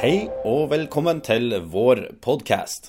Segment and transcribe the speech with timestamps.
[0.00, 2.86] Hei og velkommen til vår podkast.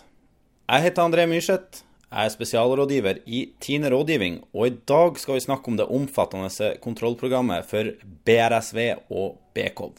[0.63, 1.81] Jeg heter André Myrseth.
[2.07, 6.69] Jeg er spesialrådgiver i Tine rådgivning, og i dag skal vi snakke om det omfattende
[6.79, 7.89] kontrollprogrammet for
[8.23, 8.79] BRSV
[9.11, 9.97] og BKOV.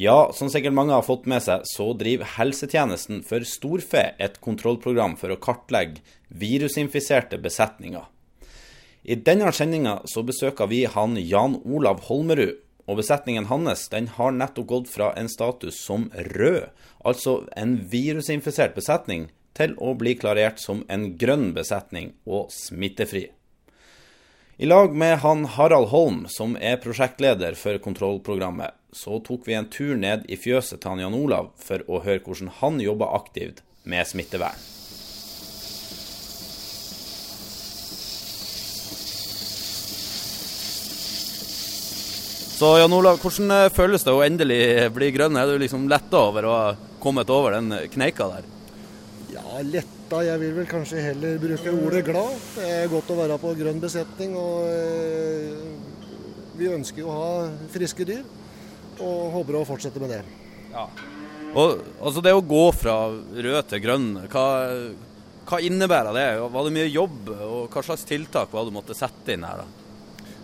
[0.00, 5.18] Ja, som sikkert mange har fått med seg, så driver helsetjenesten for storfe et kontrollprogram
[5.20, 6.00] for å kartlegge
[6.32, 8.08] virusinfiserte besetninger.
[9.04, 12.56] I denne sendinga besøker vi han Jan Olav Holmerud,
[12.88, 16.70] og besetningen hans den har nettopp gått fra en status som rød,
[17.04, 23.26] altså en virusinfisert besetning, til å bli klarert som en grønn besetning og smittefri.
[24.58, 29.68] I lag med han Harald Holm, som er prosjektleder for kontrollprogrammet, så tok vi en
[29.70, 33.62] tur ned i fjøset til han Jan Olav for å høre hvordan han jobber aktivt
[33.84, 34.77] med smittevern.
[42.58, 45.36] Så Jan Olav, hvordan eh, føles det å endelig bli grønn?
[45.38, 46.64] Er du liksom letta over å ha
[46.98, 48.48] kommet over den kneika der?
[49.30, 50.24] Ja, letta.
[50.26, 52.34] Jeg vil vel kanskje heller bruke ordet glad.
[52.56, 54.34] Det er godt å være på grønn besetning.
[54.34, 57.32] og eh, Vi ønsker jo å ha
[57.70, 58.26] friske dyr,
[58.98, 60.22] og håper å fortsette med det.
[60.74, 60.88] Ja.
[61.54, 64.48] Og altså Det å gå fra rød til grønn, hva,
[65.46, 66.30] hva innebærer det?
[66.42, 69.62] Var det mye jobb, og hva slags tiltak var det du måtte sette inn her?
[69.62, 69.87] da?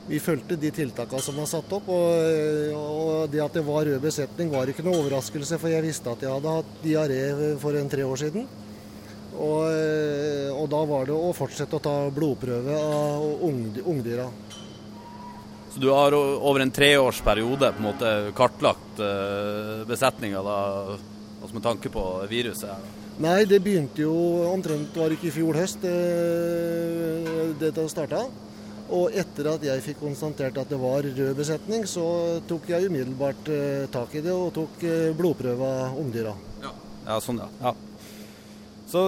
[0.05, 1.89] Vi fulgte de tiltakene som var satt opp.
[1.89, 6.13] Og, og, det at det var rød besetning var ikke noe overraskelse, for jeg visste
[6.13, 7.23] at jeg hadde hatt diaré
[7.63, 8.49] for en tre år siden.
[9.35, 9.65] Og,
[10.55, 14.29] og da var det å fortsette å ta blodprøve av ungdyra.
[15.75, 21.91] Så du har over en treårsperiode på en måte kartlagt uh, besetninga altså med tanke
[21.91, 22.71] på viruset?
[22.71, 22.79] her?
[23.25, 24.15] Nei, det begynte jo
[24.53, 25.95] omtrent var ikke i fjor høst det,
[27.59, 28.23] det starta.
[28.93, 32.05] Og etter at jeg fikk konstatert at det var rød besetning, så
[32.49, 36.35] tok jeg umiddelbart eh, tak i det og tok eh, blodprøve av ungdyra.
[36.63, 36.73] Ja.
[37.09, 37.49] ja, sånn ja.
[37.65, 37.73] ja.
[38.95, 39.01] Så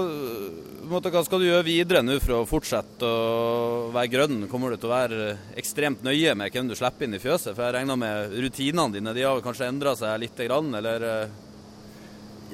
[0.89, 4.47] måtte, hva skal du gjøre videre nå for å fortsette å være grønn?
[4.51, 5.29] Kommer du til å være
[5.61, 7.53] ekstremt nøye med hvem du slipper inn i fjøset?
[7.53, 11.07] For jeg regner med rutinene dine de har kanskje endra seg litt, eller?
[11.11, 11.43] Eh?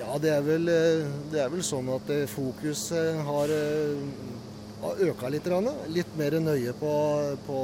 [0.00, 0.66] Ja, det er, vel,
[1.30, 3.54] det er vel sånn at fokuset har
[4.82, 5.48] har øka litt.
[5.94, 6.92] Litt mer nøye på,
[7.46, 7.58] på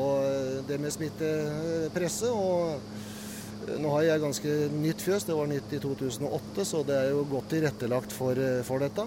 [0.68, 2.30] det med smittepresset.
[2.30, 7.10] og Nå har jeg ganske nytt fjøs, det var nytt i 2008, så det er
[7.12, 9.04] jo godt tilrettelagt for, for dette.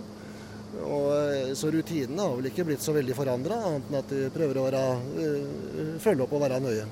[0.79, 4.59] Og, så rutinene har vel ikke blitt så veldig forandra, annet enn at vi prøver
[4.59, 4.83] å være,
[5.17, 6.85] uh, følge opp og være nøye.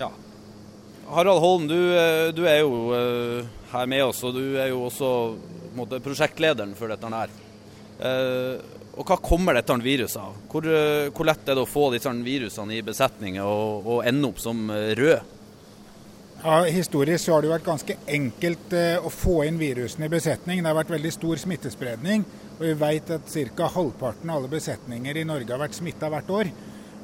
[0.00, 0.08] Ja.
[1.10, 4.84] Harald Holm, du, øh, du er jo uh, her med oss, og du er jo
[4.86, 5.10] også
[5.76, 7.34] måte, prosjektlederen for dette her.
[7.98, 10.38] Uh, og hva kommer dette viruset av?
[10.52, 14.28] Hvor, eh, hvor, lett er det å få disse virusene i besetninger og, og, ende
[14.28, 14.98] opp som rød?
[15.00, 15.20] røde?
[16.42, 20.62] Ja, Historisk så har det vært ganske enkelt eh, å få inn virusene i besetning.
[20.62, 22.24] Det har vært veldig stor smittespredning.
[22.56, 23.68] Og vi vet at ca.
[23.74, 26.52] halvparten av alle besetninger i Norge har vært smitta hvert år.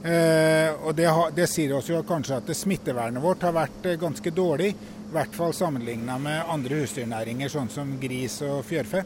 [0.06, 4.33] Eh, og det, det, sier oss jo kanskje at smittevernet vårt har vært eh, ganske
[4.33, 4.73] dårlig.
[5.06, 9.05] I hvert fall sammenligna med andre husdyrnæringer, sånn som gris og fjørfe.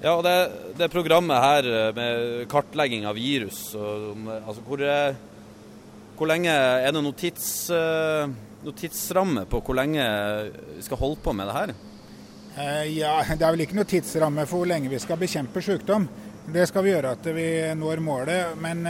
[0.00, 5.18] Ja, det, det, programmet her eh, med kartlegging av virus, og, altså hvor, eh,
[6.16, 10.06] hvor, lenge Er det noen, tids, noe tidsramme på hvor lenge
[10.78, 11.72] vi skal holde på med det her?
[12.88, 16.08] Ja, Det er vel ikke noe tidsramme for hvor lenge vi skal bekjempe sykdom.
[16.50, 18.80] Det skal vi gjøre at vi når målet, men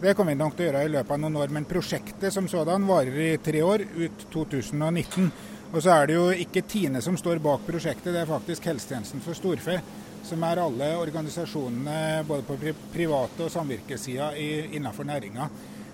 [0.00, 1.50] det kommer vi nok til å gjøre i løpet av noen år.
[1.58, 5.26] Men prosjektet som sådan varer i tre år, ut 2019.
[5.72, 9.26] Og så er det jo ikke Tine som står bak prosjektet, det er faktisk helsetjenesten
[9.26, 9.80] for storfe
[10.24, 12.56] som er alle organisasjonene både på
[12.92, 15.48] private og samvirkesida innenfor næringa.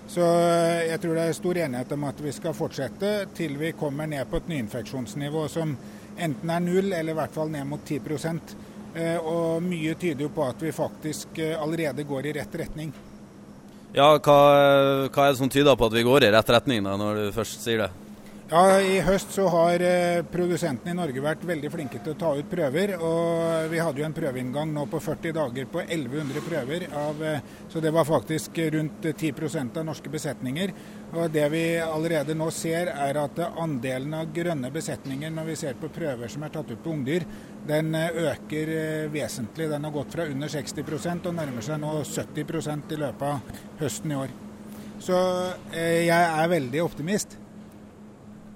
[0.09, 3.75] Så eh, jeg tror det er stor enighet om at vi skal fortsette til vi
[3.77, 5.75] kommer ned på et nyinfeksjonsnivå som
[6.17, 7.99] enten er null eller i hvert fall ned mot 10
[8.95, 12.93] eh, Og mye tyder jo på at vi faktisk eh, allerede går i rett retning.
[13.93, 14.39] Ja, hva,
[15.09, 17.31] hva er det som tyder på at vi går i rett retning, da, når du
[17.33, 18.08] først sier det?
[18.49, 22.29] Ja, I høst så har eh, produsentene i Norge vært veldig flinke til å ta
[22.33, 22.95] ut prøver.
[22.97, 26.87] og Vi hadde jo en prøveinngang nå på 40 dager på 1100 prøver.
[26.97, 30.73] Av, eh, så det var faktisk rundt 10 av norske besetninger.
[31.13, 35.77] Og Det vi allerede nå ser, er at andelen av grønne besetninger når vi ser
[35.77, 37.27] på prøver som er tatt ut på ungdyr,
[37.67, 38.71] den eh, øker
[39.13, 39.67] vesentlig.
[39.69, 44.09] Den har gått fra under 60% og nærmer seg nå 70% i løpet av høsten
[44.09, 44.33] i år.
[44.97, 45.21] Så
[45.77, 47.37] jeg er veldig optimist.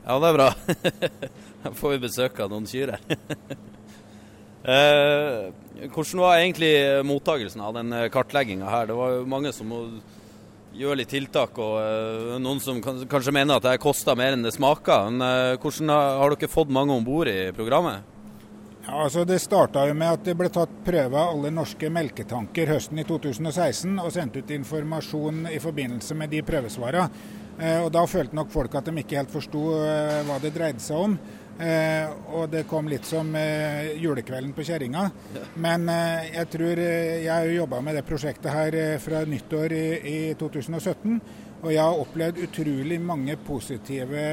[0.04, 0.52] Ja, det er bra.
[1.64, 3.04] Da får vi besøk av noen kyr her.
[4.74, 6.74] eh, hvordan var egentlig
[7.08, 8.90] mottagelsen av den kartlegginga her?
[8.90, 9.72] Det var jo mange som
[10.76, 14.52] gjør litt tiltak, og uh, noen som kanskje mener at det koster mer enn det
[14.58, 15.08] smaker.
[15.08, 18.04] Men hvordan har, dere fått mange om bord i programmet?
[18.84, 23.00] Ja, altså Det starta med at det ble tatt prøve av alle norske melketanker høsten
[23.00, 27.08] i 2016, og sendt ut informasjon i forbindelse med de prøvesvarene.
[27.60, 30.84] Eh, og Da følte nok folk at de ikke helt forsto eh, hva det dreide
[30.84, 31.18] seg om.
[31.54, 33.30] Eh, og det kom litt som
[34.02, 35.06] julekvelden på kjerringa.
[35.62, 41.20] Men jeg tror jeg har jobba med det prosjektet her fra nyttår i 2017.
[41.64, 44.24] Og jeg har opplevd utrolig mange positive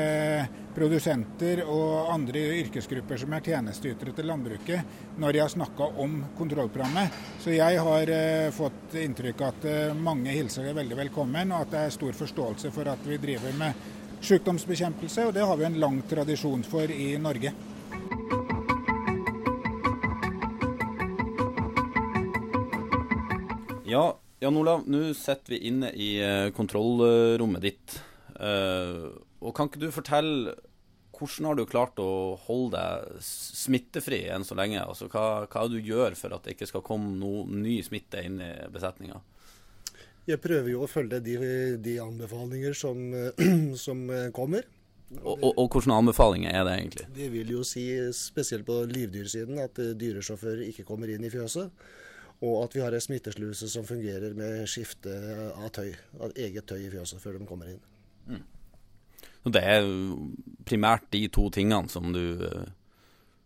[0.74, 7.20] produsenter og andre yrkesgrupper som er tjenesteytere til landbruket, når jeg har snakka om kontrollprogrammet.
[7.38, 11.68] Så jeg har eh, fått inntrykk av at eh, mange hilser det veldig velkommen, og
[11.68, 13.86] at det er stor forståelse for at vi driver med
[14.26, 17.54] sykdomsbekjempelse, og det har vi en lang tradisjon for i Norge.
[23.86, 24.04] Ja,
[24.40, 27.96] Jan Olav, nå sitter vi inne i uh, kontrollrommet ditt.
[28.40, 29.12] Uh,
[29.44, 30.54] og Kan ikke du fortelle
[31.20, 34.80] hvordan har du klart å holde deg smittefri enn så lenge?
[34.80, 38.40] Altså, hva, hva du gjør for at det ikke skal komme noe ny smitte inn
[38.40, 39.20] i besetninga?
[40.24, 41.36] Jeg prøver jo å følge de,
[41.76, 43.02] de anbefalinger som,
[43.84, 44.64] som kommer.
[45.18, 47.10] Og, og, og, hvilke anbefalinger er det egentlig?
[47.12, 47.84] Det vil jo si,
[48.16, 51.68] spesielt på livdyrsiden, at dyresjåfører ikke kommer inn i fjøset.
[52.40, 55.12] Og at vi har ei smittesluse som fungerer med skifte
[55.50, 55.92] av tøy,
[56.24, 57.82] av eget tøy i fjøset før de kommer inn.
[58.30, 58.44] Mm.
[59.52, 59.88] Det er
[60.68, 62.24] primært de to tingene som du,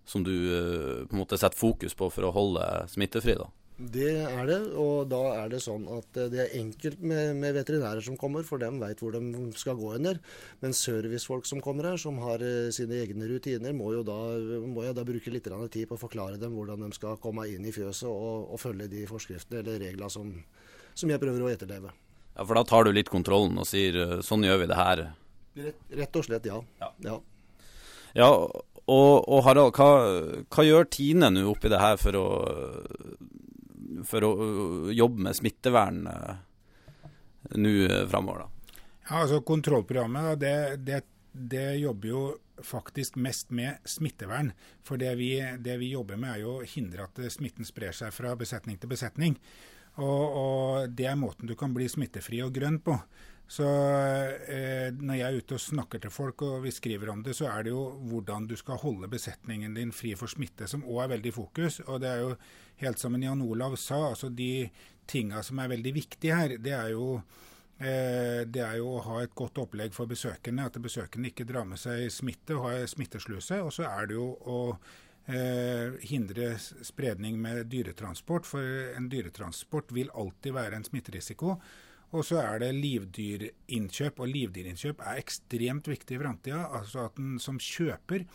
[0.07, 3.35] som du på en måte setter fokus på for å holde smittefri?
[3.39, 3.51] da?
[3.75, 8.05] Det er det, og da er det sånn at det er enkelt med, med veterinærer
[8.07, 10.21] som kommer, for dem veit hvor de skal gå under.
[10.63, 14.15] Men servicefolk som kommer her, som har eh, sine egne rutiner, må jo da,
[14.63, 17.67] må jeg da bruke litt tid på å forklare dem hvordan de skal komme inn
[17.67, 20.31] i fjøset og, og følge de forskriftene eller reglene som,
[20.95, 21.91] som, jeg prøver å etterleve.
[22.37, 25.03] Ja, For da tar du litt kontrollen og sier eh, sånn gjør vi det her?
[25.59, 26.63] Rett, rett og slett, ja.
[26.79, 27.19] Ja, ja.
[28.23, 28.31] ja
[28.85, 32.25] og, og, Harald, hva, hva gjør Tine nå oppi det her for å
[34.09, 34.33] for å
[34.95, 36.05] jobbe med smittevern
[37.61, 37.73] nå
[38.09, 38.47] framover?
[39.09, 40.55] Ja, altså Kontrollprogrammet det,
[40.87, 41.03] det,
[41.33, 42.23] det, jobber jo
[42.65, 44.53] faktisk mest med smittevern.
[44.87, 48.15] For det vi, det vi, jobber med, er jo å hindre at smitten sprer seg
[48.15, 49.37] fra besetning til besetning.
[50.01, 52.97] Og, og det er måten du kan bli smittefri og grønn på.
[53.47, 53.67] Så
[54.49, 57.51] eh, når jeg er ute og snakker til folk og vi skriver om det, så
[57.53, 61.13] er det jo hvordan du skal holde besetningen din fri for smitte, som òg er
[61.17, 61.81] veldig i fokus.
[61.85, 62.35] Og det er jo
[62.81, 64.69] helt som Jan Olav sa, altså de
[65.07, 67.21] tinga som er veldig viktige her, det er jo
[67.79, 71.69] eh, det er jo å ha et godt opplegg for besøkende, at besøkende ikke drar
[71.69, 73.61] med seg smitte og har smittesluse.
[73.61, 74.61] Og så er det jo å
[75.29, 81.59] eh, hindre spredning med dyretransport, for en dyretransport vil alltid være en smitterisiko.
[82.15, 86.61] Og så er det livdyrinnkjøp, og livdyrinnkjøp er ekstremt viktig i framtida.
[86.79, 88.29] Altså at den som kjøper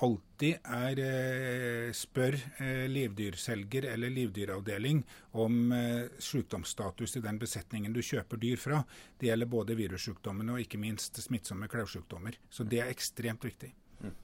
[0.00, 5.02] alltid er, eh, spør eh, livdyrselger eller livdyravdeling
[5.32, 8.80] om eh, sykdomsstatus i den besetningen du kjøper dyr fra.
[9.18, 12.38] Det gjelder både virussykdommene og ikke minst smittsomme klauvsykdommer.
[12.50, 13.74] Så det er ekstremt viktig.
[14.00, 14.14] Mm.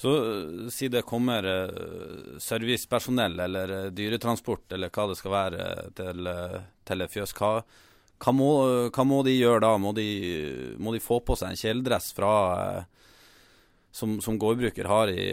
[0.00, 0.14] Så
[0.74, 1.46] si det kommer
[2.42, 6.32] servicepersonell eller dyretransport eller hva det skal være til,
[6.90, 7.36] til fjøs.
[7.38, 7.52] Hva,
[8.20, 8.50] hva må,
[8.92, 9.74] hva må, de gjøre da?
[9.80, 10.08] Må de,
[10.78, 13.12] må de, få på seg en kjeledress fra eh,
[13.96, 15.30] som, som gårdbruker har i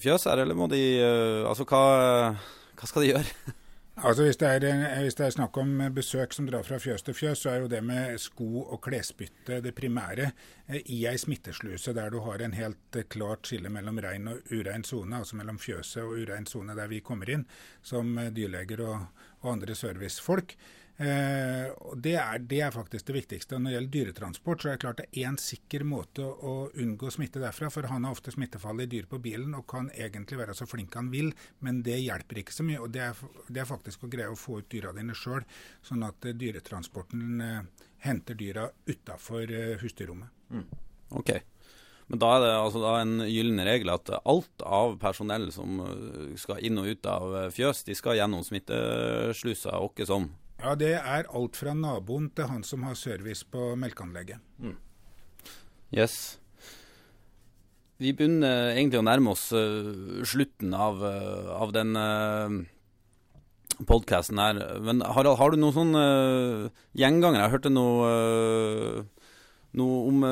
[0.00, 2.34] fjøset her, eller må de eh, Altså, hva,
[2.78, 3.56] hva skal de gjøre?
[3.98, 7.16] Altså hvis det, er, hvis det, er, snakk om besøk som drar fra fjøs til
[7.18, 10.28] fjøs, så er jo det med sko og klesbytte det primære
[10.84, 15.18] i ei smittesluse der du har en helt klart skille mellom rein og urein sone,
[15.18, 17.42] altså mellom fjøset og urein sone der vi kommer inn
[17.82, 20.54] som dyrleger og, og andre servicefolk.
[20.98, 23.58] Eh, det, er, det, er, faktisk det viktigste.
[23.58, 27.12] Når det gjelder dyretransport, så er det klart det er én sikker måte å, unngå
[27.14, 27.70] smitte derfra.
[27.70, 30.96] For han har ofte smittefall i dyr på bilen og kan egentlig være så flink
[30.98, 31.30] han vil,
[31.62, 32.80] men det hjelper ikke så mye.
[32.82, 35.46] og Det er, det er faktisk å greie å få ut dyra dine sjøl,
[35.86, 40.34] sånn at uh, dyretransporten uh, henter dyra utafor uh, husdyrrommet.
[40.50, 40.66] Mm.
[41.20, 41.32] Ok.
[42.08, 45.78] Men da er det altså da en gyllen regel at alt av personell som
[46.40, 50.30] skal inn og ut av fjøs, de skal gjennom smitteslusa åkke som.
[50.58, 54.42] Ja, det er alt fra naboen til han som har service på melkeanlegget.
[54.58, 54.74] Mm.
[55.94, 56.38] Yes.
[57.98, 64.38] Vi begynner egentlig å nærme oss uh, slutten av, uh, av den uh, eh, podkasten
[64.38, 64.60] her.
[64.82, 67.46] Men Harald, har du noen sånne uh, gjengangere?
[67.46, 68.12] Jeg hørte noe,
[69.78, 70.28] noe om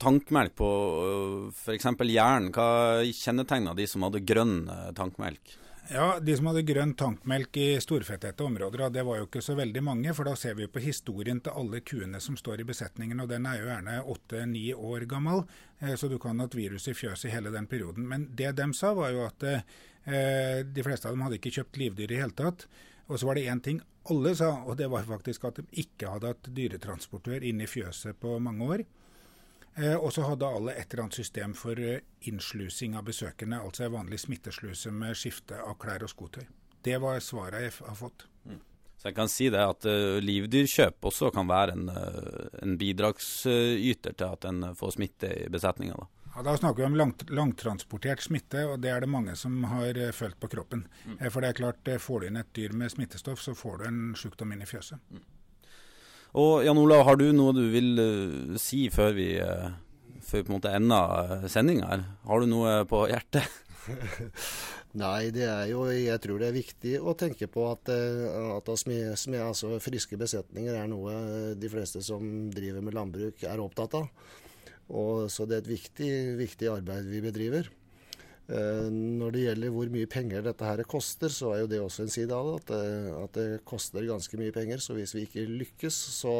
[0.00, 1.90] tankmelk på uh, f.eks.
[2.08, 2.48] jern.
[2.56, 2.68] Hva
[3.12, 4.58] kjennetegna de som hadde grønn
[4.96, 5.58] tankmelk?
[5.88, 9.82] Ja, De som hadde grønn tankmelk i storfettete områder, det var jo ikke så veldig
[9.84, 10.14] mange.
[10.16, 13.44] For da ser vi på historien til alle kuene som står i besetningen, og den
[13.48, 15.44] er jo gjerne åtte-ni år gammel.
[15.80, 18.08] Eh, så du kan ha hatt virus i fjøset i hele den perioden.
[18.08, 21.80] Men det de sa, var jo at eh, de fleste av dem hadde ikke kjøpt
[21.82, 22.64] livdyr i hele tatt.
[23.10, 26.16] Og så var det én ting alle sa, og det var faktisk at de ikke
[26.16, 28.88] hadde hatt dyretransportør inne i fjøset på mange år.
[29.74, 33.88] Eh, og så hadde alle et eller annet system for eh, innslusing av besøkende, altså
[33.88, 36.44] en vanlig smittesluse med skifte av klær og skotøy.
[36.84, 38.28] Det var svaret jeg har fått.
[38.46, 38.60] Mm.
[39.00, 44.14] Så jeg kan si det at uh, livdyrkjøp også kan være en, uh, en bidragsyter
[44.14, 45.96] til at en får smitte i besetninga?
[45.98, 46.30] Da.
[46.36, 49.98] Ja, da snakker vi om langt, langtransportert smitte, og det er det mange som har
[49.98, 50.86] uh, følt på kroppen.
[51.08, 51.18] Mm.
[51.26, 54.02] For det er klart, får du inn et dyr med smittestoff, så får du en
[54.18, 55.02] sykdom inn i fjøset.
[55.10, 55.24] Mm.
[56.34, 59.70] Og Jan Olav, har du noe du vil uh, si før vi, uh,
[60.24, 62.02] før på en måte ender uh, sendinga her?
[62.26, 63.46] Har du noe på hjertet?
[65.04, 69.14] Nei, det er jo, jeg tror det er viktig å tenke på at, at smie,
[69.18, 71.14] smie, altså friske besetninger er noe
[71.58, 72.22] de fleste som
[72.54, 74.06] driver med landbruk er opptatt av.
[74.94, 77.70] Og, så det er et viktig, viktig arbeid vi bedriver.
[78.44, 82.04] Eh, når det gjelder hvor mye penger dette her koster, så er jo det også
[82.04, 82.56] en side av det.
[82.60, 84.82] At det, at det koster ganske mye penger.
[84.84, 86.36] Så hvis vi ikke lykkes, så,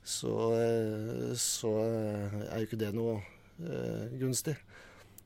[0.00, 3.18] så, eh, så er jo ikke det noe
[3.60, 4.56] eh, gunstig.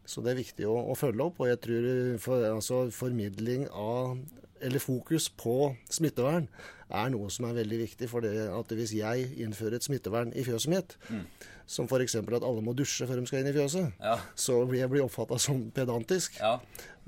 [0.04, 1.38] Så det er viktig å, å følge opp.
[1.40, 1.86] Og jeg tror
[2.26, 4.18] for, altså, formidling av
[4.61, 6.49] eller fokus på smittevern
[6.94, 8.08] er noe som er veldig viktig.
[8.11, 11.23] For det at hvis jeg innfører et smittevern i fjøset mitt, mm.
[11.66, 12.16] som f.eks.
[12.20, 14.18] at alle må dusje før de skal inn i fjøset, ja.
[14.37, 16.38] så blir jeg blir oppfatta som pedantisk.
[16.42, 16.58] Ja.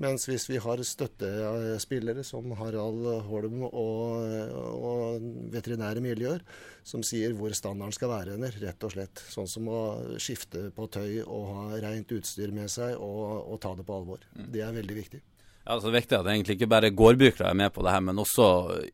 [0.01, 6.43] Mens hvis vi har støttespillere som Harald Holm og, og veterinære miljøer,
[6.87, 9.23] som sier hvor standarden skal være henne, rett og slett.
[9.33, 9.79] Sånn som å
[10.21, 14.21] skifte på tøy og ha rent utstyr med seg og, og ta det på alvor.
[14.37, 14.45] Mm.
[14.53, 15.23] Det er veldig viktig.
[15.67, 18.03] Ja, så Det er viktig at egentlig ikke bare gårdbrukere er med på det her,
[18.07, 18.45] men også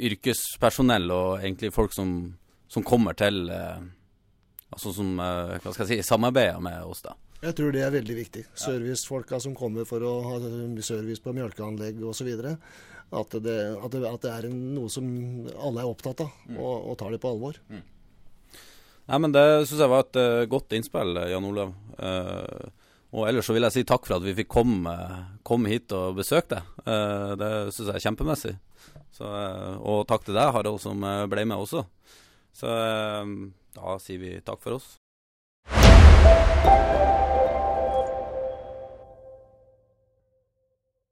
[0.02, 2.34] yrkespersonell og egentlig folk som,
[2.68, 3.84] som kommer til eh,
[4.74, 7.04] altså som eh, hva skal jeg si, samarbeider med oss.
[7.06, 7.14] da.
[7.44, 8.44] Jeg tror det er veldig viktig.
[8.58, 10.42] Servicefolka som kommer for å ha
[10.82, 12.30] service på mjølkeanlegg osv.
[12.34, 15.06] At, det, at, det, at det er noe som
[15.54, 16.56] alle er opptatt av, mm.
[16.58, 17.60] og, og, tar det på alvor.
[17.70, 17.84] Mm.
[19.12, 21.76] Nei, men Det syns jeg var et uh, godt innspill, Jan Olav.
[22.00, 22.72] Uh,
[23.14, 24.94] og ellers så vil jeg si takk for at vi fikk komme,
[25.46, 26.72] komme hit og besøke deg.
[26.82, 28.54] Eh, det syns jeg er kjempemessig.
[29.14, 31.86] Så, eh, og takk til deg, Harald, som eh, ble med også.
[32.54, 32.70] Så
[33.74, 34.98] da sier vi takk for oss.